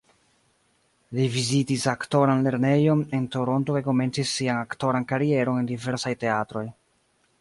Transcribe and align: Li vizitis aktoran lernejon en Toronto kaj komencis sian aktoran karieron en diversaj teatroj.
Li 1.17 1.25
vizitis 1.33 1.83
aktoran 1.91 2.41
lernejon 2.47 3.03
en 3.19 3.27
Toronto 3.37 3.75
kaj 3.77 3.83
komencis 3.91 4.33
sian 4.39 4.63
aktoran 4.63 5.07
karieron 5.13 5.61
en 5.61 5.71
diversaj 5.77 6.15
teatroj. 6.25 6.65